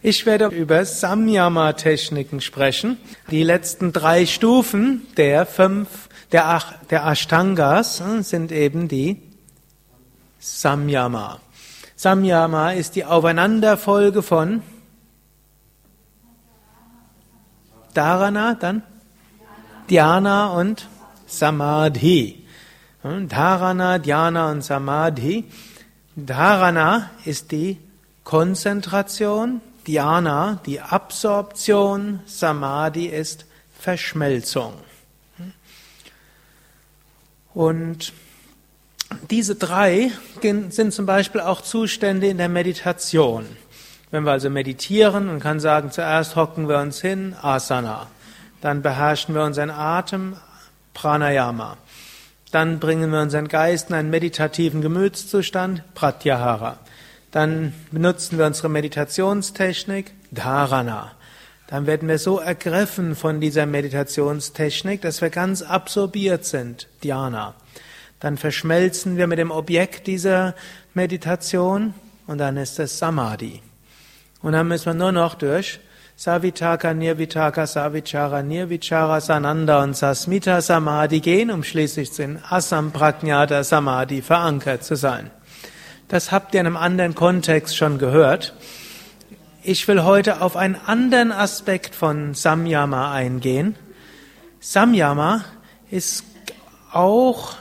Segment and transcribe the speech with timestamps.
[0.00, 2.96] Ich werde über Samyama-Techniken sprechen.
[3.30, 9.27] Die letzten drei Stufen der fünf, der, Ach, der Ashtangas hm, sind eben die
[10.38, 11.40] Samyama.
[11.96, 14.62] Samyama ist die Aufeinanderfolge von
[17.94, 18.82] Dharana, dann
[19.90, 20.86] Dhyana und
[21.26, 22.44] Samadhi.
[23.02, 25.44] Dharana, Dhyana und Samadhi.
[26.14, 27.78] Dharana ist die
[28.24, 33.46] Konzentration, Dhyana die Absorption, Samadhi ist
[33.78, 34.74] Verschmelzung.
[37.54, 38.12] Und
[39.30, 40.10] diese drei
[40.42, 43.46] sind zum Beispiel auch Zustände in der Meditation.
[44.10, 48.06] Wenn wir also meditieren und kann sagen, zuerst hocken wir uns hin, Asana.
[48.60, 50.36] Dann beherrschen wir unseren Atem,
[50.94, 51.76] Pranayama.
[52.50, 56.78] Dann bringen wir unseren Geist in einen meditativen Gemütszustand, Pratyahara.
[57.30, 61.12] Dann benutzen wir unsere Meditationstechnik, Dharana.
[61.66, 67.54] Dann werden wir so ergriffen von dieser Meditationstechnik, dass wir ganz absorbiert sind, Dhyana.
[68.20, 70.54] Dann verschmelzen wir mit dem Objekt dieser
[70.94, 71.94] Meditation
[72.26, 73.62] und dann ist es Samadhi.
[74.42, 75.80] Und dann müssen wir nur noch durch
[76.16, 84.82] Savitaka, Nirvitaka, Savichara, Nirvichara, Sananda und Sasmita Samadhi gehen, um schließlich in Asamprajnata Samadhi verankert
[84.82, 85.30] zu sein.
[86.08, 88.54] Das habt ihr in einem anderen Kontext schon gehört.
[89.62, 93.76] Ich will heute auf einen anderen Aspekt von Samyama eingehen.
[94.58, 95.44] Samyama
[95.90, 96.24] ist
[96.90, 97.54] auch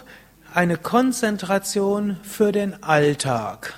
[0.54, 3.76] eine Konzentration für den Alltag.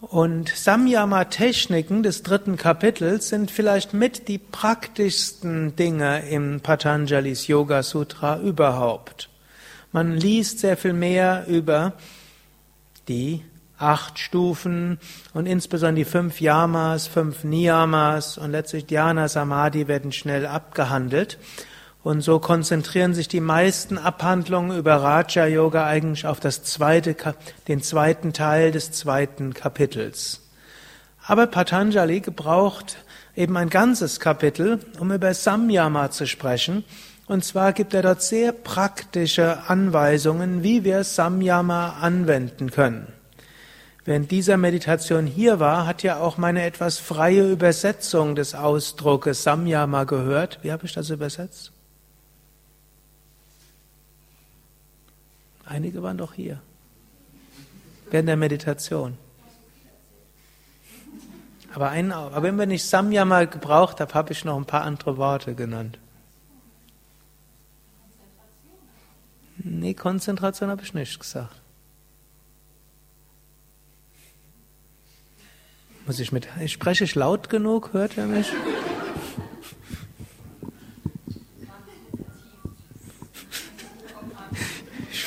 [0.00, 8.40] Und Samyama-Techniken des dritten Kapitels sind vielleicht mit die praktischsten Dinge im Patanjalis Yoga Sutra
[8.40, 9.28] überhaupt.
[9.92, 11.92] Man liest sehr viel mehr über
[13.08, 13.42] die
[13.76, 14.98] acht Stufen
[15.34, 21.38] und insbesondere die fünf Yamas, fünf Niyamas und letztlich Dhyana Samadhi werden schnell abgehandelt.
[22.02, 27.14] Und so konzentrieren sich die meisten Abhandlungen über Raja Yoga eigentlich auf das zweite,
[27.68, 30.40] den zweiten Teil des zweiten Kapitels.
[31.26, 32.96] Aber Patanjali gebraucht
[33.36, 36.84] eben ein ganzes Kapitel, um über Samyama zu sprechen.
[37.26, 43.12] Und zwar gibt er dort sehr praktische Anweisungen, wie wir Samyama anwenden können.
[44.06, 50.04] Während dieser Meditation hier war, hat ja auch meine etwas freie Übersetzung des Ausdruckes Samyama
[50.04, 50.58] gehört.
[50.62, 51.72] Wie habe ich das übersetzt?
[55.70, 56.60] Einige waren doch hier.
[58.10, 59.16] Während der Meditation.
[61.72, 65.16] Aber, ein, aber wenn wir nicht Samyama gebraucht haben, habe ich noch ein paar andere
[65.16, 65.96] Worte genannt.
[69.58, 71.54] Nee, Konzentration habe ich nicht gesagt.
[76.04, 77.92] Muss ich mit, spreche ich laut genug?
[77.92, 78.48] Hört ihr mich?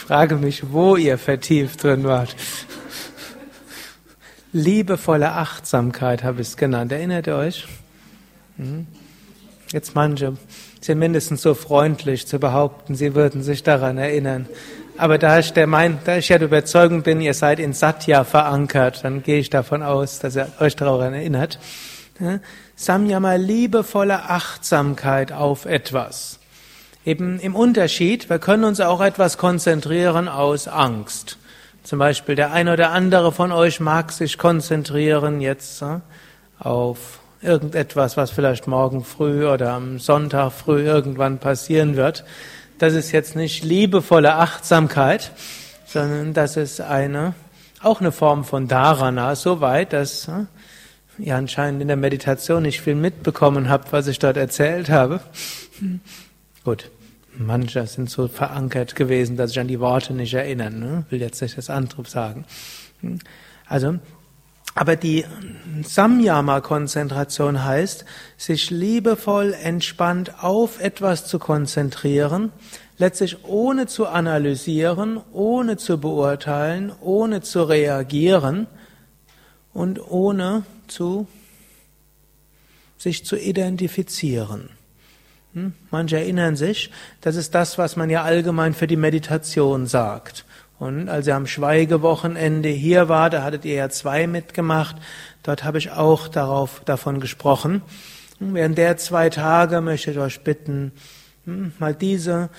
[0.03, 2.35] Frage mich, wo ihr vertieft drin wart.
[4.51, 6.91] Liebevolle Achtsamkeit habe ich es genannt.
[6.91, 7.67] Erinnert ihr euch?
[8.57, 8.85] Hm?
[9.71, 10.37] Jetzt manche
[10.81, 14.47] sind mindestens so freundlich zu behaupten, sie würden sich daran erinnern.
[14.97, 18.25] Aber da ich, der mein, da ich ja der Überzeugung bin, ihr seid in Satya
[18.25, 21.59] verankert, dann gehe ich davon aus, dass ihr euch daran erinnert.
[22.75, 26.39] Samyama, liebevolle Achtsamkeit auf etwas.
[27.05, 31.37] Eben im Unterschied, wir können uns auch etwas konzentrieren aus Angst.
[31.83, 35.99] Zum Beispiel der eine oder andere von euch mag sich konzentrieren jetzt äh,
[36.59, 42.23] auf irgendetwas, was vielleicht morgen früh oder am Sonntag früh irgendwann passieren wird.
[42.79, 45.31] Das ist jetzt nicht liebevolle Achtsamkeit,
[45.85, 47.33] sondern das ist eine,
[47.81, 50.45] auch eine Form von Dharana, soweit, dass äh,
[51.17, 55.19] ihr anscheinend in der Meditation nicht viel mitbekommen habt, was ich dort erzählt habe.
[56.63, 56.89] Gut.
[57.35, 60.79] Manche sind so verankert gewesen, dass sich an die Worte nicht erinnern.
[60.79, 61.05] Ne?
[61.09, 62.45] Will jetzt nicht das andere sagen.
[63.01, 63.17] Hm?
[63.65, 63.97] Also,
[64.75, 65.25] aber die
[65.83, 68.05] Samyama-Konzentration heißt,
[68.37, 72.51] sich liebevoll, entspannt auf etwas zu konzentrieren,
[72.97, 78.67] letztlich ohne zu analysieren, ohne zu beurteilen, ohne zu reagieren
[79.73, 81.27] und ohne zu
[82.97, 84.69] sich zu identifizieren.
[85.53, 85.73] Hm?
[85.91, 86.89] Manche erinnern sich,
[87.21, 90.45] das ist das, was man ja allgemein für die Meditation sagt.
[90.79, 94.95] Und als ihr am Schweigewochenende hier war, da hattet ihr ja zwei mitgemacht,
[95.43, 97.81] dort habe ich auch darauf, davon gesprochen.
[98.39, 100.91] Während der zwei Tage möchte ich euch bitten,
[101.45, 102.49] hm, mal diese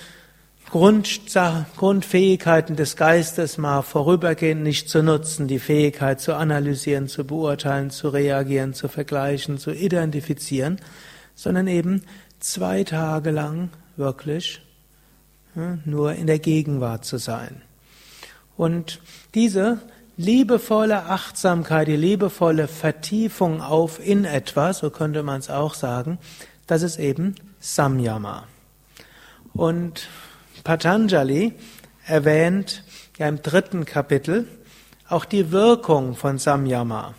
[0.71, 8.09] Grundfähigkeiten des Geistes mal vorübergehend nicht zu nutzen, die Fähigkeit zu analysieren, zu beurteilen, zu
[8.09, 10.81] reagieren, zu vergleichen, zu identifizieren,
[11.35, 12.03] sondern eben
[12.45, 14.61] zwei Tage lang wirklich
[15.85, 17.63] nur in der Gegenwart zu sein.
[18.57, 19.01] Und
[19.35, 19.81] diese
[20.17, 26.19] liebevolle Achtsamkeit, die liebevolle Vertiefung auf in etwas, so könnte man es auch sagen,
[26.67, 28.47] das ist eben Samyama.
[29.55, 30.09] Und
[30.65, 31.55] Patanjali
[32.07, 32.85] erwähnt
[33.17, 34.47] ja im dritten Kapitel
[35.09, 37.15] auch die Wirkung von Samyama.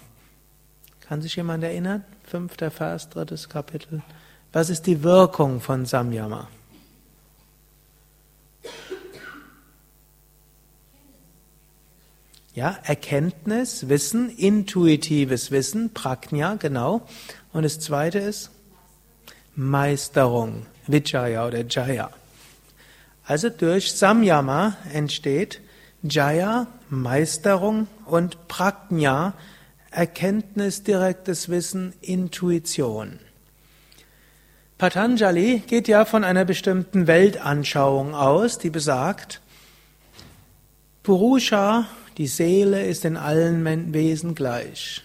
[1.02, 2.04] Kann sich jemand erinnern?
[2.24, 4.04] Fünfter Vers, drittes Kapitel.
[4.56, 6.48] Was ist die Wirkung von Samyama?
[12.54, 17.06] Ja, Erkenntnis, Wissen, intuitives Wissen, Prajna, genau.
[17.52, 18.50] Und das zweite ist
[19.58, 22.10] Meisterung, Vijaya oder Jaya.
[23.26, 25.60] Also durch Samyama entsteht
[26.02, 29.34] Jaya, Meisterung und Prajna,
[29.92, 33.20] Erkenntnis, direktes Wissen, Intuition.
[34.78, 39.40] Patanjali geht ja von einer bestimmten Weltanschauung aus, die besagt,
[41.02, 41.86] Purusha,
[42.18, 45.02] die Seele ist in allen Wesen gleich.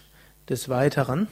[0.48, 1.28] Des Weiteren,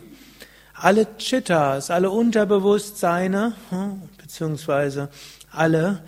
[0.72, 5.08] alle Chittas, alle Unterbewusstseine, hm, beziehungsweise
[5.50, 6.04] alle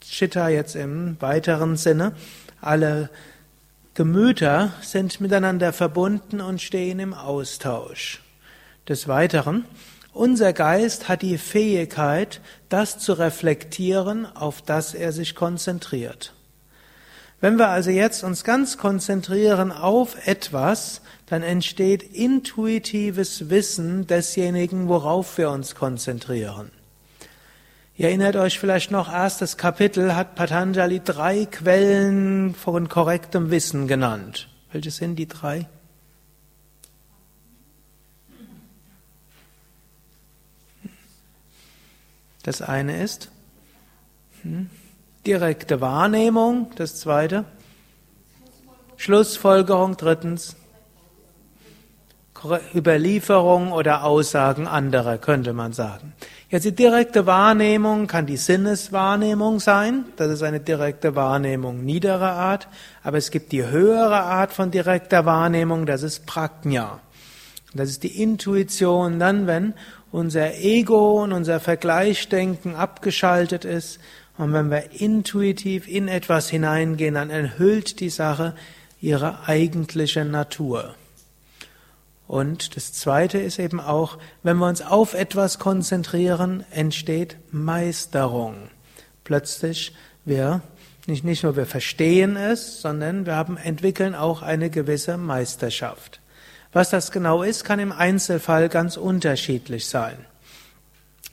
[0.00, 2.16] Chitta jetzt im weiteren Sinne,
[2.60, 3.08] alle
[3.94, 8.20] Gemüter sind miteinander verbunden und stehen im Austausch.
[8.88, 9.64] Des Weiteren,
[10.14, 16.32] unser Geist hat die Fähigkeit, das zu reflektieren, auf das er sich konzentriert.
[17.40, 25.36] Wenn wir also jetzt uns ganz konzentrieren auf etwas, dann entsteht intuitives Wissen desjenigen, worauf
[25.36, 26.70] wir uns konzentrieren.
[27.96, 34.48] Ihr erinnert euch vielleicht noch, erstes Kapitel hat Patanjali drei Quellen von korrektem Wissen genannt.
[34.72, 35.68] Welche sind die drei?
[42.44, 43.30] Das eine ist
[44.42, 44.70] hm,
[45.26, 47.44] direkte Wahrnehmung, das zweite
[48.96, 50.56] Schlussfolgerung, drittens
[52.74, 56.12] Überlieferung oder Aussagen anderer, könnte man sagen.
[56.50, 62.68] Jetzt die direkte Wahrnehmung kann die Sinneswahrnehmung sein, das ist eine direkte Wahrnehmung niederer Art,
[63.02, 67.00] aber es gibt die höhere Art von direkter Wahrnehmung, das ist Prajna.
[67.74, 69.74] Das ist die Intuition, dann wenn
[70.12, 73.98] unser Ego und unser Vergleichsdenken abgeschaltet ist
[74.38, 78.54] und wenn wir intuitiv in etwas hineingehen, dann enthüllt die Sache
[79.00, 80.94] ihre eigentliche Natur.
[82.26, 88.54] Und das Zweite ist eben auch, wenn wir uns auf etwas konzentrieren, entsteht Meisterung.
[89.24, 89.92] Plötzlich
[90.24, 90.62] wir
[91.06, 96.20] nicht, nicht nur wir verstehen es, sondern wir haben, entwickeln auch eine gewisse Meisterschaft.
[96.74, 100.16] Was das genau ist, kann im Einzelfall ganz unterschiedlich sein.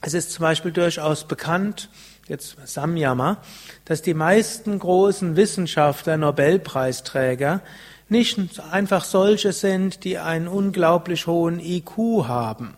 [0.00, 1.90] Es ist zum Beispiel durchaus bekannt,
[2.28, 3.38] jetzt Samyama,
[3.84, 7.60] dass die meisten großen Wissenschaftler, Nobelpreisträger,
[8.08, 8.38] nicht
[8.70, 12.74] einfach solche sind, die einen unglaublich hohen IQ haben.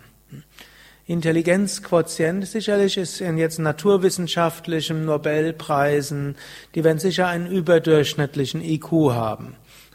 [1.07, 6.35] Intelligenzquotient sicherlich ist in jetzt naturwissenschaftlichen Nobelpreisen,
[6.75, 9.55] die werden sicher einen überdurchschnittlichen IQ haben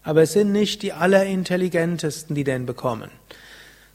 [0.10, 3.12] aber es sind nicht die allerintelligentesten, die den bekommen.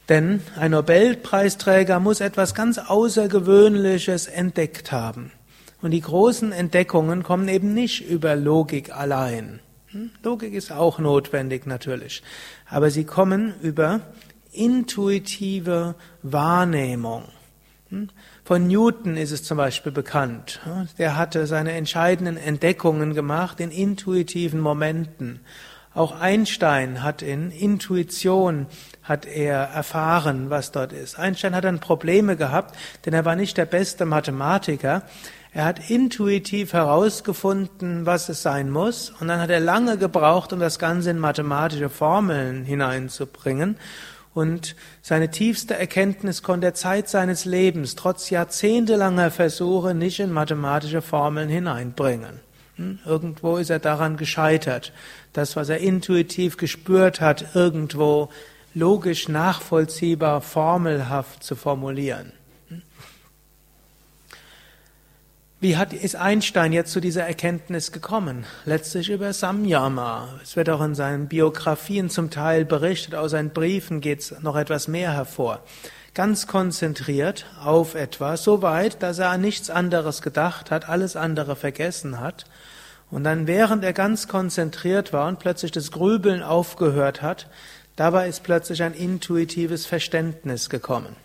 [0.08, 5.32] Denn ein Nobelpreisträger muss etwas ganz Außergewöhnliches entdeckt haben.
[5.82, 9.58] Und die großen Entdeckungen kommen eben nicht über Logik allein.
[9.88, 10.12] Hm?
[10.22, 12.22] Logik ist auch notwendig natürlich.
[12.70, 14.00] Aber sie kommen über
[14.52, 17.24] intuitive Wahrnehmung.
[17.88, 18.08] Hm?
[18.44, 20.60] Von Newton ist es zum Beispiel bekannt.
[20.62, 20.86] Hm?
[20.96, 25.40] Der hatte seine entscheidenden Entdeckungen gemacht in intuitiven Momenten.
[25.94, 28.66] Auch Einstein hat in Intuition
[29.04, 31.18] hat er erfahren, was dort ist.
[31.18, 32.74] Einstein hat dann Probleme gehabt,
[33.04, 35.02] denn er war nicht der beste Mathematiker.
[35.52, 40.58] Er hat intuitiv herausgefunden, was es sein muss, und dann hat er lange gebraucht, um
[40.58, 43.76] das Ganze in mathematische Formeln hineinzubringen.
[44.34, 51.02] Und seine tiefste Erkenntnis konnte er Zeit seines Lebens, trotz jahrzehntelanger Versuche, nicht in mathematische
[51.02, 52.40] Formeln hineinbringen.
[52.76, 52.98] Hm?
[53.04, 54.92] Irgendwo ist er daran gescheitert.
[55.32, 58.30] Das, was er intuitiv gespürt hat, irgendwo
[58.74, 62.32] logisch nachvollziehbar, formelhaft zu formulieren.
[65.64, 68.44] Wie hat, ist Einstein jetzt zu dieser Erkenntnis gekommen?
[68.66, 70.38] Letztlich über Samyama.
[70.42, 74.56] Es wird auch in seinen Biografien zum Teil berichtet, aus seinen Briefen geht es noch
[74.56, 75.62] etwas mehr hervor.
[76.14, 81.56] Ganz konzentriert auf etwas, so weit, dass er an nichts anderes gedacht hat, alles andere
[81.56, 82.44] vergessen hat.
[83.10, 87.48] Und dann, während er ganz konzentriert war und plötzlich das Grübeln aufgehört hat,
[87.96, 91.16] dabei ist plötzlich ein intuitives Verständnis gekommen.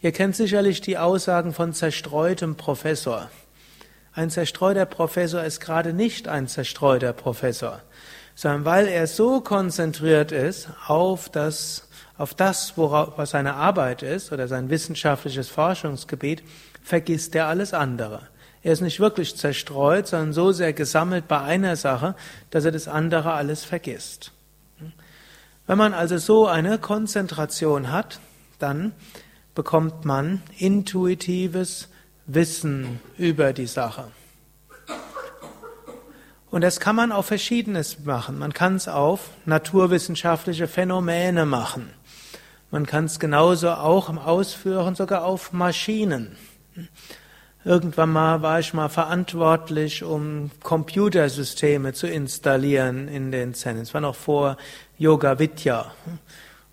[0.00, 3.30] Ihr kennt sicherlich die Aussagen von zerstreutem Professor.
[4.12, 7.80] Ein zerstreuter Professor ist gerade nicht ein zerstreuter Professor,
[8.36, 14.46] sondern weil er so konzentriert ist auf das, auf das, was seine Arbeit ist oder
[14.46, 16.42] sein wissenschaftliches Forschungsgebiet,
[16.82, 18.28] vergisst er alles andere.
[18.62, 22.14] Er ist nicht wirklich zerstreut, sondern so sehr gesammelt bei einer Sache,
[22.50, 24.32] dass er das andere alles vergisst.
[25.66, 28.20] Wenn man also so eine Konzentration hat,
[28.58, 28.92] dann
[29.54, 31.88] bekommt man intuitives
[32.26, 34.04] Wissen über die Sache.
[36.50, 38.38] Und das kann man auf Verschiedenes machen.
[38.38, 41.90] Man kann es auf naturwissenschaftliche Phänomene machen.
[42.74, 46.36] Man kann es genauso auch ausführen, sogar auf Maschinen.
[47.64, 53.78] Irgendwann mal war ich mal verantwortlich, um Computersysteme zu installieren in den Zen.
[53.78, 54.56] Es war noch vor
[54.98, 55.92] Yoga Vidya.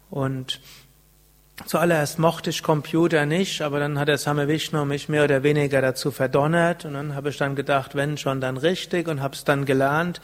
[0.09, 0.59] Und
[1.67, 5.83] Zuallererst mochte ich Computer nicht, aber dann hat der Same Vishnu mich mehr oder weniger
[5.83, 9.43] dazu verdonnert und dann habe ich dann gedacht, wenn schon, dann richtig und habe es
[9.43, 10.19] dann gelernt.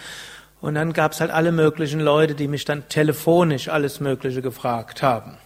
[0.59, 5.03] Und dann gab es halt alle möglichen Leute, die mich dann telefonisch alles Mögliche gefragt
[5.03, 5.37] haben.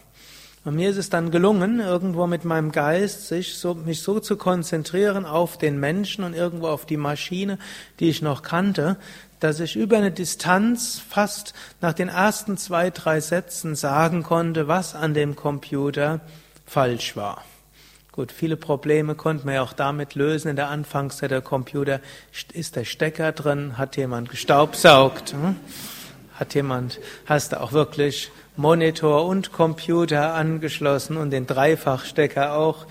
[0.64, 4.38] Und mir ist es dann gelungen, irgendwo mit meinem Geist sich so, mich so zu
[4.38, 7.58] konzentrieren auf den Menschen und irgendwo auf die Maschine,
[8.00, 8.98] die ich noch kannte,
[9.40, 14.94] dass ich über eine Distanz fast nach den ersten zwei, drei Sätzen sagen konnte, was
[14.94, 16.22] an dem Computer
[16.68, 17.44] falsch war.
[18.12, 20.50] Gut, viele Probleme konnte man ja auch damit lösen.
[20.50, 22.02] In der Anfangszeit der Computer
[22.54, 25.56] ist der Stecker drin, hat jemand gestaubsaugt, hm?
[26.36, 28.30] hat jemand, hast du auch wirklich
[28.62, 32.86] Monitor und Computer angeschlossen und den Dreifachstecker auch.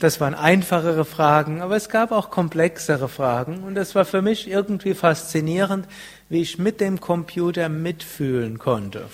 [0.00, 4.48] Das waren einfachere Fragen, aber es gab auch komplexere Fragen und es war für mich
[4.50, 5.86] irgendwie faszinierend,
[6.30, 9.04] wie ich mit dem Computer mitfühlen konnte.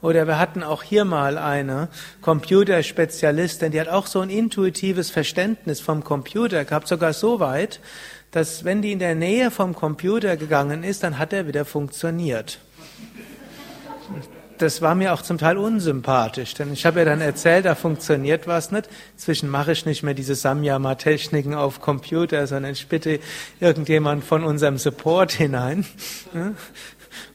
[0.00, 1.88] Oder wir hatten auch hier mal eine
[2.22, 7.80] Computerspezialistin, die hat auch so ein intuitives Verständnis vom Computer gehabt, sogar so weit,
[8.32, 12.58] dass wenn die in der Nähe vom Computer gegangen ist, dann hat er wieder funktioniert
[14.58, 18.46] das war mir auch zum Teil unsympathisch, denn ich habe ja dann erzählt, da funktioniert
[18.46, 18.88] was nicht.
[19.14, 23.18] Inzwischen mache ich nicht mehr diese Samyama-Techniken auf Computer, sondern ich bitte
[23.60, 25.84] irgendjemand von unserem Support hinein.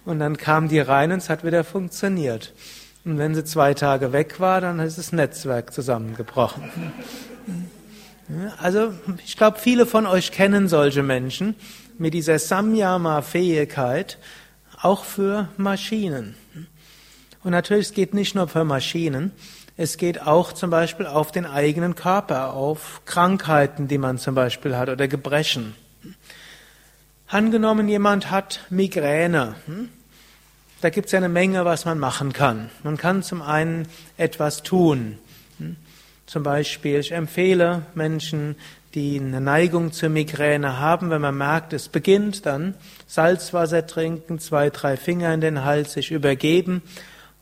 [0.06, 2.54] Und dann kam die rein und es hat wieder funktioniert.
[3.04, 6.64] Und wenn sie zwei Tage weg war, dann ist das Netzwerk zusammengebrochen.
[8.58, 8.94] Also
[9.26, 11.56] ich glaube, viele von euch kennen solche Menschen
[11.98, 14.18] mit dieser Samyama-Fähigkeit,
[14.82, 16.36] auch für Maschinen.
[17.48, 19.32] Und natürlich, es geht nicht nur für Maschinen,
[19.78, 24.76] es geht auch zum Beispiel auf den eigenen Körper, auf Krankheiten, die man zum Beispiel
[24.76, 25.74] hat oder Gebrechen.
[27.26, 29.56] Angenommen, jemand hat Migräne.
[29.66, 29.88] Hm?
[30.82, 32.70] Da gibt es ja eine Menge, was man machen kann.
[32.84, 33.88] Man kann zum einen
[34.18, 35.18] etwas tun.
[35.60, 35.78] Hm?
[36.26, 38.58] Zum Beispiel, ich empfehle Menschen,
[38.94, 42.74] die eine Neigung zur Migräne haben, wenn man merkt, es beginnt, dann
[43.06, 46.82] Salzwasser trinken, zwei, drei Finger in den Hals, sich übergeben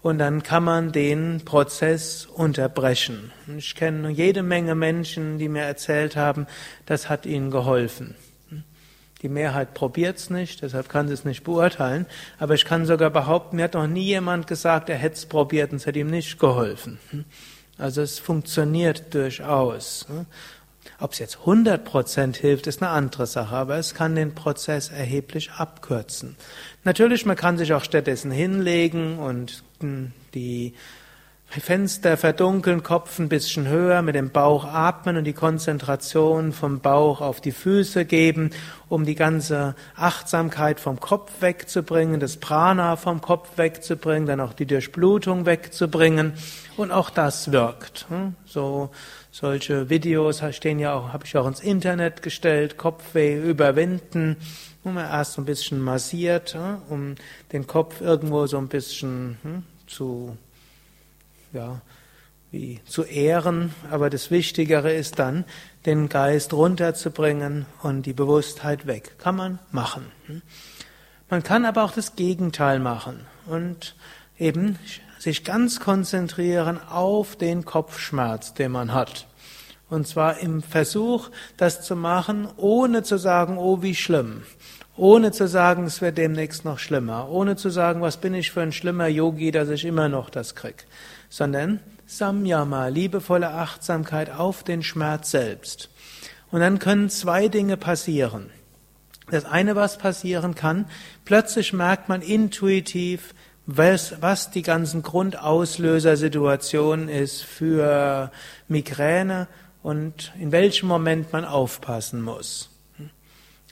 [0.05, 3.31] und dann kann man den Prozess unterbrechen.
[3.57, 6.45] Ich kenne jede Menge Menschen, die mir erzählt haben,
[6.85, 8.13] das hat ihnen geholfen.
[9.23, 12.05] Die Mehrheit probiert es nicht, deshalb kann sie es nicht beurteilen.
[12.37, 15.71] Aber ich kann sogar behaupten, mir hat noch nie jemand gesagt, er hätte es probiert
[15.71, 16.99] und es hat ihm nicht geholfen.
[17.79, 20.05] Also es funktioniert durchaus.
[20.99, 25.51] Ob es jetzt 100% hilft, ist eine andere Sache, aber es kann den Prozess erheblich
[25.51, 26.37] abkürzen.
[26.83, 29.63] Natürlich, man kann sich auch stattdessen hinlegen und
[30.33, 30.73] die
[31.47, 37.21] Fenster verdunkeln, Kopf ein bisschen höher, mit dem Bauch atmen und die Konzentration vom Bauch
[37.21, 38.49] auf die Füße geben,
[38.89, 44.65] um die ganze Achtsamkeit vom Kopf wegzubringen, das Prana vom Kopf wegzubringen, dann auch die
[44.65, 46.33] Durchblutung wegzubringen.
[46.77, 48.05] Und auch das wirkt.
[48.09, 48.35] Hm?
[48.45, 48.89] So,
[49.35, 54.37] solche Videos stehen ja auch, habe ich auch ins Internet gestellt, Kopfweh überwinden,
[54.81, 56.77] wo man erst so ein bisschen massiert, hm?
[56.87, 57.15] um
[57.51, 60.37] den Kopf irgendwo so ein bisschen hm, zu
[61.51, 61.81] ja,
[62.51, 65.43] wie zu ehren, aber das Wichtigere ist dann,
[65.85, 69.19] den Geist runterzubringen und die Bewusstheit weg.
[69.19, 70.05] Kann man machen.
[71.29, 73.95] Man kann aber auch das Gegenteil machen und
[74.39, 74.79] eben
[75.25, 79.27] sich ganz konzentrieren auf den Kopfschmerz, den man hat.
[79.89, 84.43] Und zwar im Versuch, das zu machen, ohne zu sagen, oh, wie schlimm.
[84.97, 87.29] Ohne zu sagen, es wird demnächst noch schlimmer.
[87.29, 90.55] Ohne zu sagen, was bin ich für ein schlimmer Yogi, dass ich immer noch das
[90.55, 90.87] krieg
[91.35, 95.89] sondern Samyama, liebevolle Achtsamkeit auf den Schmerz selbst.
[96.49, 98.51] Und dann können zwei Dinge passieren.
[99.29, 100.85] Das eine, was passieren kann,
[101.25, 103.33] plötzlich merkt man intuitiv,
[103.65, 108.31] was, was die ganzen Grundauslösersituationen ist für
[108.67, 109.47] Migräne
[109.81, 112.69] und in welchem Moment man aufpassen muss.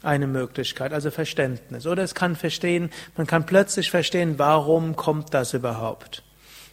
[0.01, 1.88] Eine Möglichkeit, also Verständnis.
[1.88, 6.23] Oder es kann verstehen, man kann plötzlich verstehen, warum kommt das überhaupt.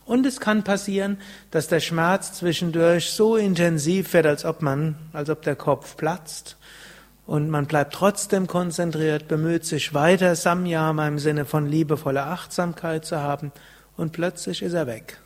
[0.05, 1.19] Und es kann passieren,
[1.53, 6.57] dass der Schmerz zwischendurch so intensiv wird, als ob man, als ob der Kopf platzt.
[7.31, 13.21] Und man bleibt trotzdem konzentriert, bemüht sich weiter, Samyama im Sinne von liebevoller Achtsamkeit zu
[13.21, 13.53] haben.
[13.97, 15.21] Und plötzlich ist er weg.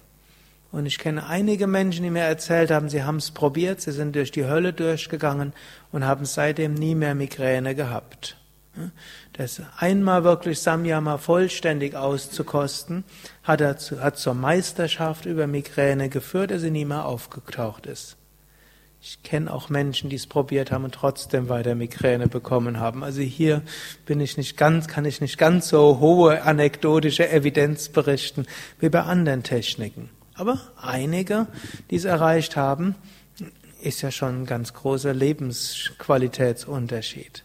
[0.71, 4.15] Und ich kenne einige Menschen, die mir erzählt haben, sie haben es probiert, sie sind
[4.15, 5.55] durch die Hölle durchgegangen
[5.93, 8.37] und haben seitdem nie mehr Migräne gehabt.
[9.33, 13.05] Das einmal wirklich Samyama vollständig auszukosten,
[13.45, 18.19] hat, er zu, hat zur Meisterschaft über Migräne geführt, dass sie nie mehr aufgetaucht ist.
[19.07, 23.05] Ich kenne auch Menschen, die es probiert haben und trotzdem weiter Migräne bekommen haben.
[23.05, 23.61] Also hier
[24.07, 28.47] bin ich nicht ganz, kann ich nicht ganz so hohe anekdotische Evidenz berichten
[28.81, 30.09] wie bei anderen Techniken.
[30.33, 31.49] Aber einige,
[31.91, 32.95] die es erreicht haben,
[33.83, 37.45] ist ja schon ein ganz großer Lebensqualitätsunterschied.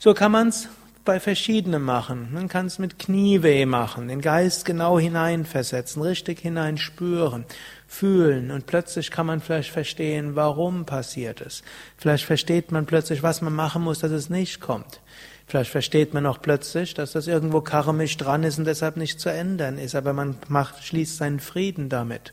[0.00, 0.68] So kann man es
[1.04, 2.28] bei verschiedenen machen.
[2.32, 7.44] Man kann es mit Knieweh machen, den Geist genau hineinversetzen, richtig hineinspüren,
[7.86, 11.62] fühlen und plötzlich kann man vielleicht verstehen, warum passiert es.
[11.96, 15.00] Vielleicht versteht man plötzlich, was man machen muss, dass es nicht kommt.
[15.46, 19.30] Vielleicht versteht man auch plötzlich, dass das irgendwo karmisch dran ist und deshalb nicht zu
[19.30, 22.32] ändern ist, aber man macht, schließt seinen Frieden damit.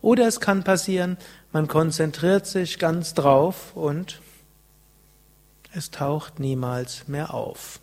[0.00, 1.18] Oder es kann passieren,
[1.52, 4.22] man konzentriert sich ganz drauf und
[5.74, 7.80] es taucht niemals mehr auf.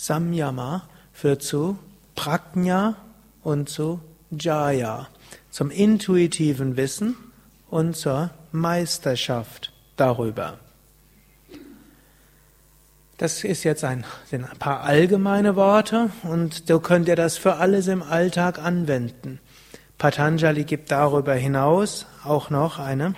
[0.00, 1.78] Samyama führt zu
[2.14, 2.96] Prajna
[3.42, 5.08] und zu Jaya,
[5.50, 7.16] zum intuitiven Wissen
[7.68, 10.58] und zur Meisterschaft darüber.
[13.18, 17.56] Das ist jetzt ein, sind ein paar allgemeine Worte und du könnt ihr das für
[17.56, 19.38] alles im Alltag anwenden.
[19.98, 23.12] Patanjali gibt darüber hinaus auch noch eine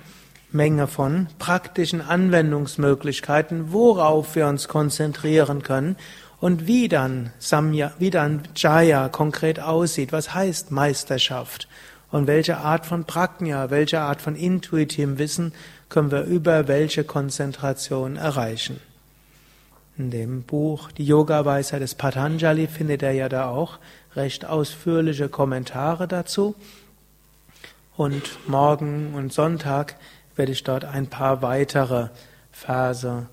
[0.51, 5.97] Menge von praktischen Anwendungsmöglichkeiten, worauf wir uns konzentrieren können
[6.43, 10.11] und wie dann Samya, wie dann Jaya konkret aussieht.
[10.11, 11.69] Was heißt Meisterschaft?
[12.11, 15.53] Und welche Art von Prajna, welche Art von intuitivem Wissen
[15.89, 18.81] können wir über welche Konzentration erreichen?
[19.97, 23.79] In dem Buch Die Yoga-Weisheit des Patanjali findet er ja da auch
[24.17, 26.57] recht ausführliche Kommentare dazu.
[27.97, 29.95] Und morgen und Sonntag
[30.35, 32.09] werde ich dort ein paar weitere
[32.51, 33.29] Verse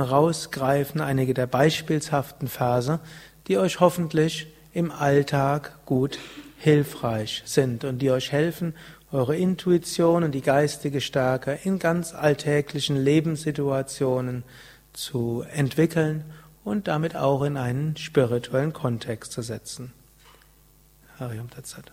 [0.00, 3.00] rausgreifen, einige der beispielshaften Verse,
[3.46, 6.18] die euch hoffentlich im Alltag gut
[6.58, 8.74] hilfreich sind und die euch helfen,
[9.12, 14.42] eure Intuition und die geistige Stärke in ganz alltäglichen Lebenssituationen
[14.92, 16.24] zu entwickeln
[16.64, 19.92] und damit auch in einen spirituellen Kontext zu setzen.
[21.18, 21.92] Hariam Tatsat.